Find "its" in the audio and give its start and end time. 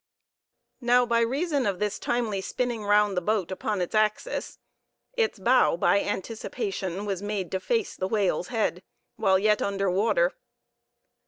3.81-3.93, 5.15-5.37